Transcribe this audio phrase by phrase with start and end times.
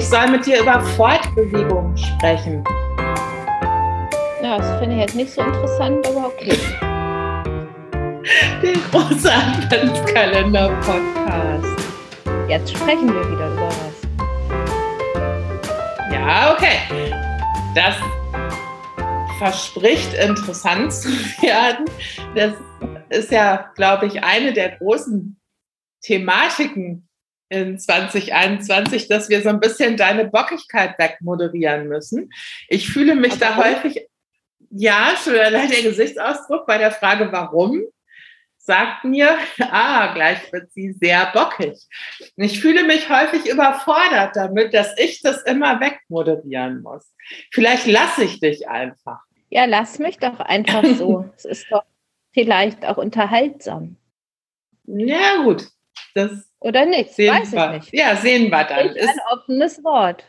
[0.00, 2.64] ich soll mit dir über Fortbewegung sprechen.
[4.42, 6.56] Ja, das finde ich jetzt nicht so interessant, aber okay.
[8.62, 11.66] Der große Adventskalender-Podcast.
[12.48, 14.00] Jetzt sprechen wir wieder über was.
[16.10, 16.78] Ja, okay.
[17.74, 17.96] Das
[19.38, 21.10] verspricht interessant zu
[21.42, 21.84] werden.
[22.34, 22.54] Das
[23.10, 25.38] ist ja, glaube ich, eine der großen
[26.02, 27.06] Thematiken
[27.50, 32.30] in 2021, dass wir so ein bisschen deine Bockigkeit wegmoderieren müssen.
[32.68, 34.08] Ich fühle mich Aber da häufig,
[34.70, 37.82] ja, schon allein der Gesichtsausdruck bei der Frage, warum,
[38.56, 41.76] sagt mir, ah, gleich wird sie sehr bockig.
[42.36, 47.12] Ich fühle mich häufig überfordert damit, dass ich das immer wegmoderieren muss.
[47.50, 49.20] Vielleicht lasse ich dich einfach.
[49.48, 51.28] Ja, lass mich doch einfach so.
[51.36, 51.82] es ist doch
[52.32, 53.96] vielleicht auch unterhaltsam.
[54.84, 55.66] Ja, gut.
[56.14, 57.74] Das Oder nicht, sehen weiß wir.
[57.74, 57.94] ich nicht.
[57.94, 58.96] Ja, sehen wir dann.
[58.96, 60.24] Ist ein offenes Wort.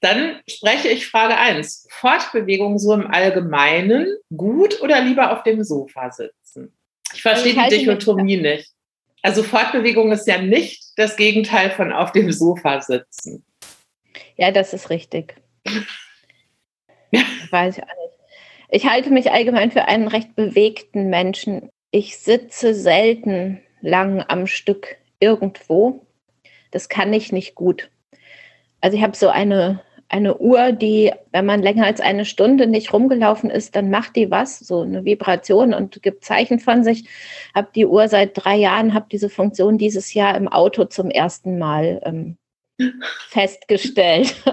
[0.00, 1.88] Dann spreche ich Frage 1.
[1.90, 6.74] Fortbewegung so im Allgemeinen gut oder lieber auf dem Sofa sitzen?
[7.12, 8.70] Ich verstehe also die Dichotomie nicht.
[9.22, 13.44] Also Fortbewegung ist ja nicht das Gegenteil von auf dem Sofa sitzen.
[14.36, 15.34] Ja, das ist richtig.
[17.50, 18.14] Weiß ich auch nicht.
[18.70, 21.68] Ich halte mich allgemein für einen recht bewegten Menschen.
[21.90, 26.06] Ich sitze selten lang am Stück irgendwo.
[26.70, 27.90] Das kann ich nicht gut.
[28.80, 32.92] Also ich habe so eine, eine Uhr, die, wenn man länger als eine Stunde nicht
[32.92, 37.08] rumgelaufen ist, dann macht die was, so eine Vibration und gibt Zeichen von sich.
[37.54, 41.58] Habe die Uhr seit drei Jahren, habe diese Funktion dieses Jahr im Auto zum ersten
[41.58, 42.36] Mal ähm,
[43.28, 44.34] festgestellt.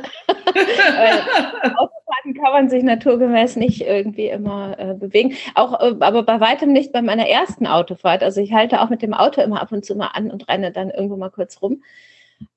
[1.68, 5.36] Autofahrten kann man sich naturgemäß nicht irgendwie immer äh, bewegen.
[5.56, 8.24] Auch, äh, aber bei weitem nicht bei meiner ersten Autofahrt.
[8.24, 10.72] Also ich halte auch mit dem Auto immer ab und zu mal an und renne
[10.72, 11.84] dann irgendwo mal kurz rum.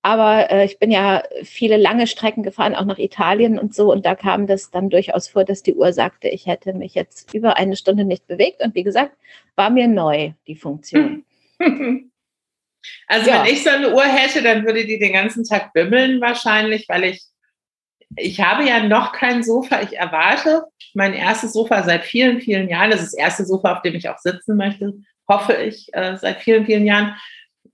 [0.03, 3.91] Aber äh, ich bin ja viele lange Strecken gefahren, auch nach Italien und so.
[3.91, 7.35] Und da kam das dann durchaus vor, dass die Uhr sagte, ich hätte mich jetzt
[7.35, 8.63] über eine Stunde nicht bewegt.
[8.63, 9.17] Und wie gesagt,
[9.57, 11.25] war mir neu, die Funktion.
[13.07, 13.45] Also ja.
[13.45, 17.05] wenn ich so eine Uhr hätte, dann würde die den ganzen Tag bimmeln wahrscheinlich, weil
[17.05, 17.23] ich,
[18.17, 19.83] ich habe ja noch kein Sofa.
[19.83, 20.65] Ich erwarte
[20.95, 22.91] mein erstes Sofa seit vielen, vielen Jahren.
[22.91, 24.95] Das ist das erste Sofa, auf dem ich auch sitzen möchte,
[25.29, 27.17] hoffe ich, äh, seit vielen, vielen Jahren.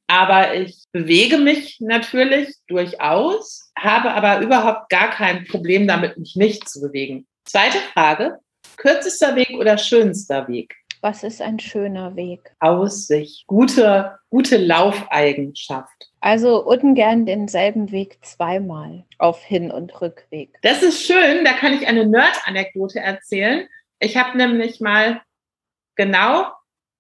[0.08, 6.68] Aber ich bewege mich natürlich durchaus, habe aber überhaupt gar kein Problem damit, mich nicht
[6.68, 7.26] zu bewegen.
[7.44, 8.38] Zweite Frage,
[8.76, 10.76] kürzester Weg oder schönster Weg?
[11.06, 12.52] Was ist ein schöner Weg?
[12.58, 16.10] Aussicht, gute, gute Laufeigenschaft.
[16.18, 20.58] Also ungern denselben Weg zweimal auf Hin- und Rückweg.
[20.62, 23.68] Das ist schön, da kann ich eine Nerd-Anekdote erzählen.
[24.00, 25.22] Ich habe nämlich mal
[25.94, 26.50] genau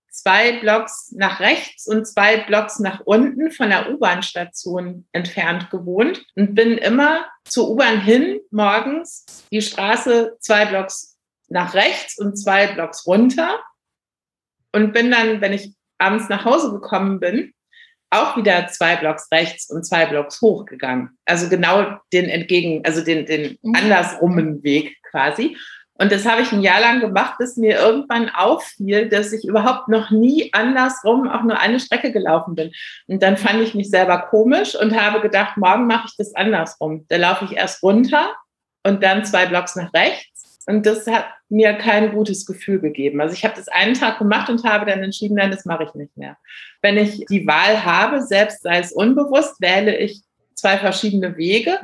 [0.08, 6.54] zwei Blocks nach rechts und zwei Blocks nach unten von der U-Bahn-Station entfernt gewohnt und
[6.54, 11.18] bin immer zur U-Bahn hin morgens die Straße zwei Blocks
[11.48, 13.58] nach rechts und zwei Blocks runter
[14.76, 17.54] und bin dann, wenn ich abends nach Hause gekommen bin,
[18.10, 21.16] auch wieder zwei Blocks rechts und zwei Blocks hochgegangen.
[21.24, 23.74] Also genau den entgegen, also den, den mhm.
[23.74, 25.56] andersrummen Weg quasi.
[25.94, 29.88] Und das habe ich ein Jahr lang gemacht, bis mir irgendwann auffiel, dass ich überhaupt
[29.88, 32.70] noch nie andersrum auch nur eine Strecke gelaufen bin.
[33.06, 37.06] Und dann fand ich mich selber komisch und habe gedacht, morgen mache ich das andersrum.
[37.08, 38.34] Da laufe ich erst runter
[38.84, 40.35] und dann zwei Blocks nach rechts
[40.66, 43.20] und das hat mir kein gutes Gefühl gegeben.
[43.20, 45.94] Also ich habe das einen Tag gemacht und habe dann entschieden, nein, das mache ich
[45.94, 46.36] nicht mehr.
[46.82, 50.22] Wenn ich die Wahl habe, selbst sei es unbewusst, wähle ich
[50.54, 51.78] zwei verschiedene Wege.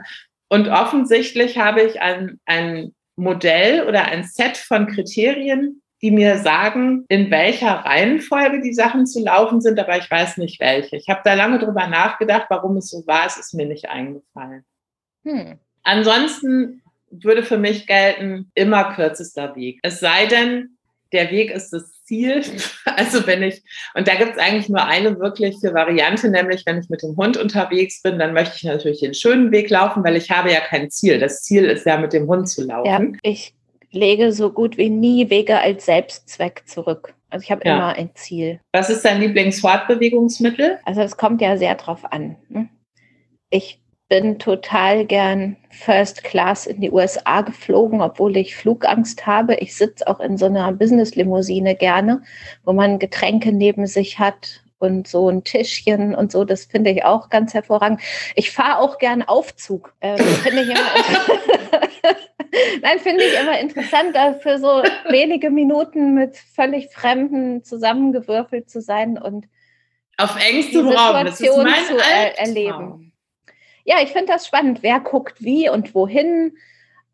[0.49, 7.05] Und offensichtlich habe ich ein, ein Modell oder ein Set von Kriterien, die mir sagen,
[7.09, 10.97] in welcher Reihenfolge die Sachen zu laufen sind, aber ich weiß nicht welche.
[10.97, 13.27] Ich habe da lange drüber nachgedacht, warum es so war.
[13.27, 14.65] Es ist mir nicht eingefallen.
[15.25, 15.61] Hm.
[15.85, 16.83] Ansonsten
[17.13, 19.79] würde für mich gelten, immer kürzester Weg.
[19.83, 20.77] Es sei denn,
[21.13, 22.43] der Weg ist das Ziel.
[22.85, 23.63] Also wenn ich,
[23.95, 27.37] und da gibt es eigentlich nur eine wirkliche Variante, nämlich wenn ich mit dem Hund
[27.37, 30.91] unterwegs bin, dann möchte ich natürlich den schönen Weg laufen, weil ich habe ja kein
[30.91, 31.19] Ziel.
[31.19, 33.15] Das Ziel ist ja mit dem Hund zu laufen.
[33.15, 33.55] Ja, ich
[33.93, 37.15] lege so gut wie nie Wege als Selbstzweck zurück.
[37.31, 37.77] Also ich habe ja.
[37.77, 38.61] immer ein Ziel.
[38.73, 40.79] Was ist dein Lieblingsfortbewegungsmittel?
[40.85, 42.37] Also es kommt ja sehr drauf an.
[42.49, 42.69] Ne?
[43.49, 43.82] Ich
[44.13, 49.55] bin total gern First Class in die USA geflogen, obwohl ich Flugangst habe.
[49.55, 52.21] Ich sitze auch in so einer Business-Limousine gerne,
[52.63, 56.45] wo man Getränke neben sich hat und so ein Tischchen und so.
[56.45, 58.03] Das finde ich auch ganz hervorragend.
[58.35, 59.95] Ich fahre auch gern Aufzug.
[60.03, 60.83] Ähm, finde ich immer
[62.83, 68.83] Nein, finde ich immer interessant, da für so wenige Minuten mit völlig Fremden zusammengewürfelt zu
[68.83, 69.47] sein und
[70.19, 71.25] auf engstem Raum.
[71.25, 73.12] Das ist mein zu er erleben.
[73.85, 74.83] Ja, ich finde das spannend.
[74.83, 76.57] Wer guckt wie und wohin?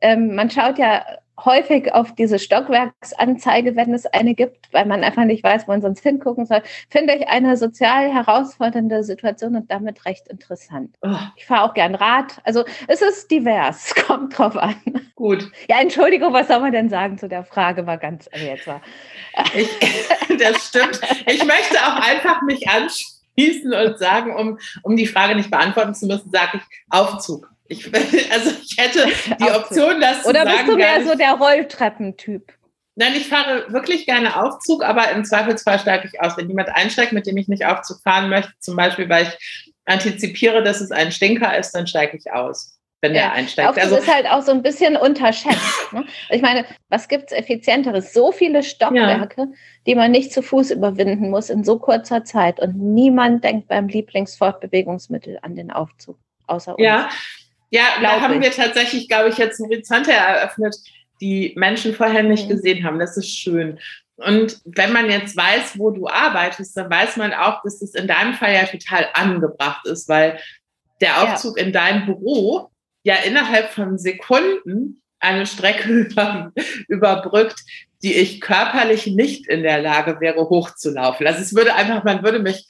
[0.00, 1.05] Ähm, man schaut ja
[1.44, 5.82] häufig auf diese Stockwerksanzeige, wenn es eine gibt, weil man einfach nicht weiß, wo man
[5.82, 6.62] sonst hingucken soll.
[6.91, 10.97] Finde ich eine sozial herausfordernde Situation und damit recht interessant.
[11.03, 11.15] Oh.
[11.37, 12.41] Ich fahre auch gern Rad.
[12.44, 14.76] Also es ist divers, kommt drauf an.
[15.14, 15.50] Gut.
[15.69, 17.87] Ja, Entschuldigung, was soll man denn sagen zu der Frage?
[17.87, 18.81] War ganz, also jetzt war.
[19.55, 19.69] Ich,
[20.38, 21.00] das stimmt.
[21.26, 23.18] Ich möchte auch einfach mich anschließen
[23.73, 27.50] und sagen, um, um die Frage nicht beantworten zu müssen, sage ich Aufzug.
[27.69, 27.87] Ich,
[28.32, 29.06] also ich hätte
[29.40, 30.46] die Option, das Oder zu sagen.
[30.46, 32.52] Oder bist du mehr so der Rolltreppentyp?
[32.96, 36.37] Nein, ich fahre wirklich gerne Aufzug, aber im Zweifelsfall steige ich aus.
[36.37, 40.64] Wenn jemand einsteigt, mit dem ich nicht Aufzug fahren möchte, zum Beispiel, weil ich antizipiere,
[40.64, 43.69] dass es ein Stinker ist, dann steige ich aus wenn ja, der einsteigt.
[43.69, 45.93] Aufzug also ist halt auch so ein bisschen unterschätzt.
[45.93, 46.05] Ne?
[46.31, 48.12] Ich meine, was gibt es effizienteres?
[48.12, 49.47] So viele Stockwerke, ja.
[49.87, 52.61] die man nicht zu Fuß überwinden muss in so kurzer Zeit.
[52.61, 56.85] Und niemand denkt beim Lieblingsfortbewegungsmittel an den Aufzug, außer uns.
[56.85, 57.09] Ja,
[57.71, 58.43] ja, da haben ich.
[58.43, 60.75] wir tatsächlich, glaube ich, jetzt Horizonte eröffnet,
[61.21, 62.50] die Menschen vorher nicht mhm.
[62.50, 62.99] gesehen haben.
[62.99, 63.79] Das ist schön.
[64.17, 68.09] Und wenn man jetzt weiß, wo du arbeitest, dann weiß man auch, dass es in
[68.09, 70.41] deinem Fall ja total angebracht ist, weil
[71.00, 71.65] der Aufzug ja.
[71.65, 72.71] in deinem Büro
[73.09, 76.09] ja innerhalb von Sekunden eine Strecke
[76.89, 77.59] überbrückt,
[78.03, 81.27] die ich körperlich nicht in der Lage wäre, hochzulaufen.
[81.27, 82.67] Also es würde einfach, man würde mich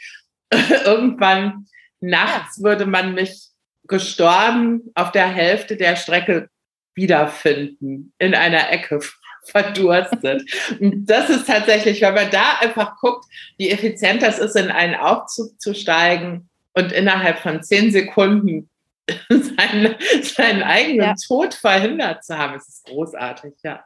[0.85, 1.67] irgendwann
[2.01, 3.49] nachts würde man mich
[3.89, 6.49] gestorben auf der Hälfte der Strecke
[6.95, 9.01] wiederfinden, in einer Ecke
[9.45, 10.49] verdurstet.
[10.79, 13.25] Und das ist tatsächlich, wenn man da einfach guckt,
[13.57, 18.71] wie effizient das ist, in einen Aufzug zu steigen und innerhalb von zehn Sekunden
[19.29, 21.15] seinen, seinen eigenen ja.
[21.27, 22.55] Tod verhindert zu haben.
[22.57, 23.85] Es ist großartig, ja.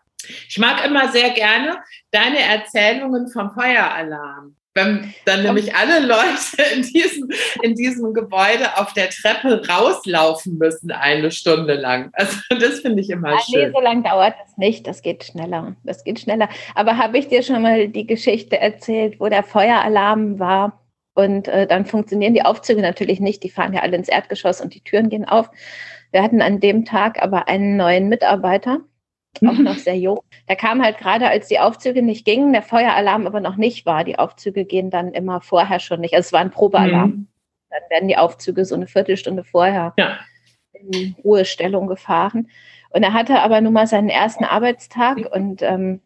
[0.48, 1.82] Ich mag immer sehr gerne
[2.12, 7.30] deine Erzählungen vom Feueralarm wenn dann nämlich alle Leute in diesem,
[7.62, 12.10] in diesem Gebäude auf der Treppe rauslaufen müssen, eine Stunde lang.
[12.14, 13.66] Also das finde ich immer ah, schön.
[13.66, 14.86] Nee, so lange dauert das nicht.
[14.86, 15.76] Das geht schneller.
[15.84, 16.48] Das geht schneller.
[16.74, 20.81] Aber habe ich dir schon mal die Geschichte erzählt, wo der Feueralarm war?
[21.14, 23.42] Und äh, dann funktionieren die Aufzüge natürlich nicht.
[23.42, 25.50] Die fahren ja alle ins Erdgeschoss und die Türen gehen auf.
[26.10, 28.80] Wir hatten an dem Tag aber einen neuen Mitarbeiter
[29.46, 30.20] auch noch sehr jung.
[30.48, 34.04] Der kam halt gerade, als die Aufzüge nicht gingen, der Feueralarm aber noch nicht war.
[34.04, 36.14] Die Aufzüge gehen dann immer vorher schon nicht.
[36.14, 37.10] Also es war ein Probealarm.
[37.10, 37.28] Mhm.
[37.70, 40.18] Dann werden die Aufzüge so eine Viertelstunde vorher ja.
[40.74, 42.48] in Ruhestellung gefahren.
[42.90, 46.00] Und er hatte aber nun mal seinen ersten Arbeitstag und ähm,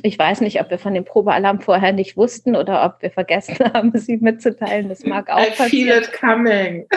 [0.00, 3.58] ich weiß nicht, ob wir von dem Probealarm vorher nicht wussten oder ob wir vergessen
[3.74, 4.88] haben, es ihm mitzuteilen.
[4.88, 5.68] Das mag auch I passieren.
[5.68, 6.88] feel it coming.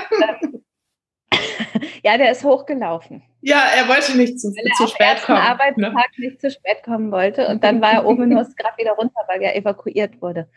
[2.04, 3.24] ja, der ist hochgelaufen.
[3.42, 5.40] Ja, er wollte nicht zu, er zu spät kommen.
[5.40, 6.04] Arbeitstag ne?
[6.18, 7.48] nicht zu spät kommen wollte.
[7.48, 10.48] Und dann war er ominös gerade wieder runter, weil er evakuiert wurde.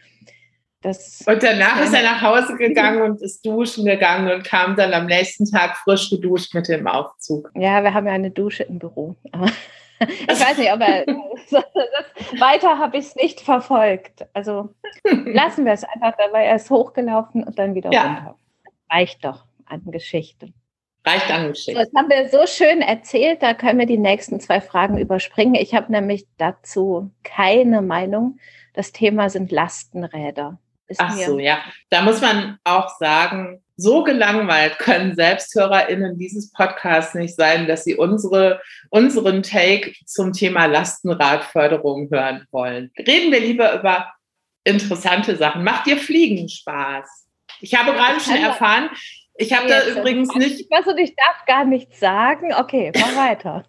[0.81, 4.94] Das und danach ist er nach Hause gegangen und ist duschen gegangen und kam dann
[4.94, 7.50] am nächsten Tag frisch geduscht mit dem Aufzug.
[7.56, 9.17] Ja, wir haben ja eine Dusche im Büro.
[10.08, 10.86] ich weiß nicht, aber
[12.38, 14.26] weiter habe ich es nicht verfolgt.
[14.32, 14.74] Also
[15.04, 16.44] lassen wir es einfach dabei.
[16.44, 18.02] Er ist hochgelaufen und dann wieder ja.
[18.02, 18.36] runter.
[18.90, 20.52] Reicht doch an Geschichte.
[21.04, 21.80] Reicht an Geschichte.
[21.80, 25.54] das haben wir so schön erzählt, da können wir die nächsten zwei Fragen überspringen.
[25.54, 28.38] Ich habe nämlich dazu keine Meinung.
[28.74, 30.58] Das Thema sind Lastenräder.
[30.86, 31.58] Ist Ach so, ja.
[31.90, 37.94] Da muss man auch sagen, so gelangweilt können SelbsthörerInnen dieses Podcasts nicht sein, dass sie
[37.94, 42.90] unsere, unseren Take zum Thema Lastenradförderung hören wollen.
[42.99, 44.12] Reden wir lieber über
[44.64, 45.62] interessante Sachen.
[45.62, 47.28] Macht dir Fliegen Spaß?
[47.61, 48.90] Ich habe gerade schon erfahren,
[49.37, 50.68] ich habe da übrigens nicht.
[50.70, 52.52] Was und ich darf gar nichts sagen.
[52.54, 53.64] Okay, mach weiter.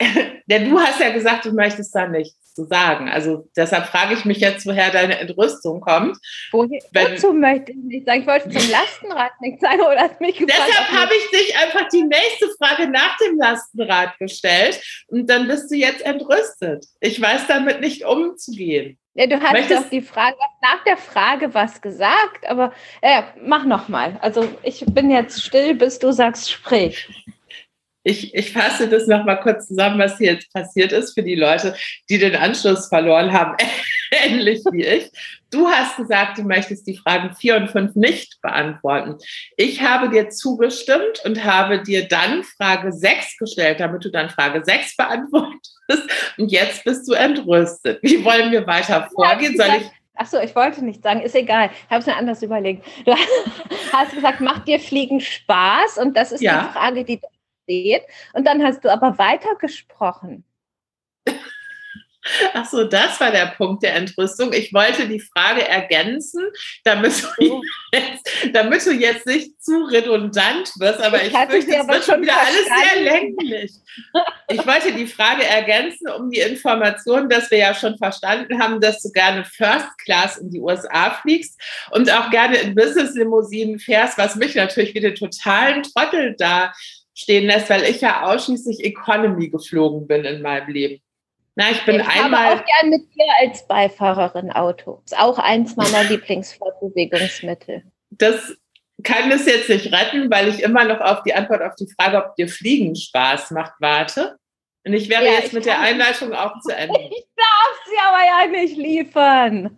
[0.46, 3.08] ja, du hast ja gesagt, du möchtest da nichts zu sagen.
[3.08, 6.18] Also deshalb frage ich mich jetzt, woher deine Entrüstung kommt.
[6.50, 8.22] Woher, Wenn, wozu möchte ich nicht sagen?
[8.22, 10.60] Ich wollte zum Lastenrad nichts sagen oder hast mich gefragt.
[10.68, 15.70] Deshalb habe ich dich einfach die nächste Frage nach dem Lastenrad gestellt und dann bist
[15.70, 16.84] du jetzt entrüstet.
[16.98, 18.98] Ich weiß damit nicht umzugehen.
[19.14, 22.72] Ja, du hast Möchtest doch die Frage, nach der Frage was gesagt, aber
[23.02, 24.18] äh, mach nochmal.
[24.20, 27.08] Also ich bin jetzt still, bis du sagst, sprich.
[28.04, 31.74] Ich, ich fasse das nochmal kurz zusammen, was hier jetzt passiert ist für die Leute,
[32.08, 33.56] die den Anschluss verloren haben,
[34.24, 35.10] ähnlich wie ich.
[35.50, 39.16] Du hast gesagt, du möchtest die Fragen vier und fünf nicht beantworten.
[39.56, 44.62] Ich habe dir zugestimmt und habe dir dann Frage sechs gestellt, damit du dann Frage
[44.64, 45.62] sechs beantwortest.
[46.36, 47.98] Und jetzt bist du entrüstet.
[48.02, 49.56] Wie wollen wir weiter vorgehen?
[49.56, 49.90] Soll ich
[50.20, 51.70] Ach so, ich wollte nicht sagen, ist egal.
[51.72, 52.84] Ich habe es mir anders überlegt.
[53.06, 53.14] Du
[53.92, 55.98] hast gesagt, macht dir Fliegen Spaß?
[55.98, 56.64] Und das ist ja.
[56.64, 57.20] die Frage, die
[57.68, 58.02] steht.
[58.32, 60.44] Und dann hast du aber weitergesprochen.
[62.52, 64.52] Ach so, das war der Punkt der Entrüstung.
[64.52, 66.44] Ich wollte die Frage ergänzen,
[66.84, 71.88] damit du, jetzt, damit du jetzt nicht zu redundant wirst, aber ich, ich fürchte, es
[71.88, 73.72] wird schon wieder alles sehr länglich.
[74.48, 79.02] Ich wollte die Frage ergänzen um die Information, dass wir ja schon verstanden haben, dass
[79.02, 81.60] du gerne First Class in die USA fliegst
[81.90, 86.72] und auch gerne in Business-Limousinen fährst, was mich natürlich wie den totalen Trottel da
[87.18, 91.02] stehen lässt, weil ich ja ausschließlich Economy geflogen bin in meinem Leben.
[91.56, 92.50] Na, ich bin ich einmal.
[92.50, 95.02] habe auch gern mit dir als Beifahrerin Auto.
[95.04, 97.82] Ist auch eins meiner Lieblingsfortbewegungsmittel.
[98.10, 98.56] Das
[99.02, 102.24] kann es jetzt nicht retten, weil ich immer noch auf die Antwort auf die Frage,
[102.24, 104.38] ob dir Fliegen Spaß macht, warte.
[104.84, 107.00] Und ich wäre ja, jetzt ich mit der Einleitung auch zu Ende.
[107.00, 109.76] Ich darf sie aber ja nicht liefern.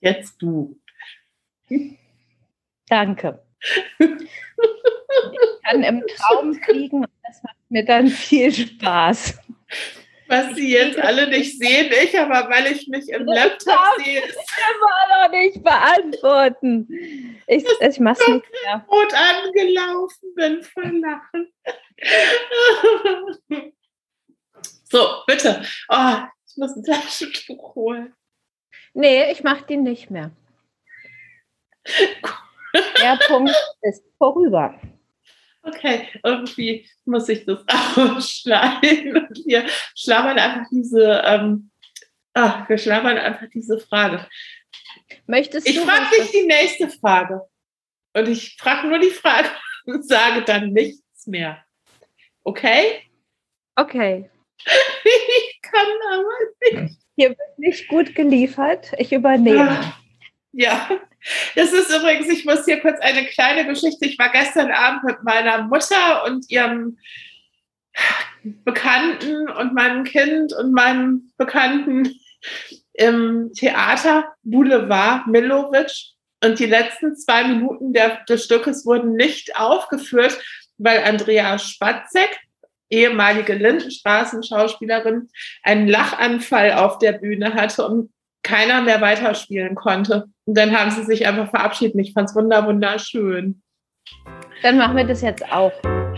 [0.00, 0.80] Jetzt du.
[2.88, 3.42] Danke.
[3.98, 9.38] Ich kann im Traum fliegen und das macht mir dann viel Spaß.
[10.28, 14.20] Was Sie jetzt alle nicht sehen, ich aber, weil ich mich im Laptop sehe.
[14.20, 14.34] Ich
[14.74, 17.40] immer noch nicht beantworten.
[17.46, 18.84] Ich, ich mach's nicht mehr.
[18.90, 21.50] Rot angelaufen bin von Lachen.
[24.84, 25.62] so, bitte.
[25.88, 28.14] Oh, ich muss ein Taschentuch holen.
[28.92, 30.30] Nee, ich mach die nicht mehr.
[33.02, 34.78] Der Punkt ist vorüber.
[35.62, 37.64] Okay, irgendwie muss ich das
[37.96, 39.16] ausschneiden.
[39.16, 41.70] Und wir schlammern einfach diese, ähm,
[42.34, 44.26] ach, wir schlammern einfach diese Frage.
[45.26, 47.42] Möchtest ich frage dich die nächste Frage.
[48.14, 49.48] Und ich frage nur die Frage
[49.86, 51.64] und sage dann nichts mehr.
[52.44, 53.02] Okay?
[53.76, 54.30] Okay.
[55.04, 56.98] ich kann aber nicht.
[57.16, 58.92] Hier wird nicht gut geliefert.
[58.98, 59.92] Ich übernehme.
[60.52, 60.88] Ja,
[61.56, 64.06] das ist übrigens, ich muss hier kurz eine kleine Geschichte.
[64.06, 66.98] Ich war gestern Abend mit meiner Mutter und ihrem
[68.64, 72.14] Bekannten und meinem Kind und meinem Bekannten
[72.92, 75.90] im Theater Boulevard Milovic.
[76.42, 80.40] Und die letzten zwei Minuten der, des Stückes wurden nicht aufgeführt,
[80.78, 82.38] weil Andrea Spatzek,
[82.90, 85.28] ehemalige Lindenstraßenschauspielerin,
[85.64, 88.10] einen Lachanfall auf der Bühne hatte und
[88.42, 90.26] keiner mehr weiterspielen konnte.
[90.46, 91.98] Und dann haben sie sich einfach verabschiedet.
[92.00, 93.62] Ich fand es wunderschön.
[94.62, 95.72] Dann machen wir das jetzt auch.
[95.84, 96.14] nein,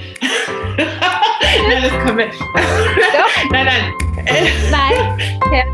[1.82, 2.28] das können wir.
[2.28, 3.44] Doch.
[3.50, 3.92] nein, nein.
[4.70, 5.18] Nein.
[5.52, 5.64] Ja.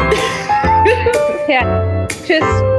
[1.49, 2.07] Ja.
[2.27, 2.76] Tschüss.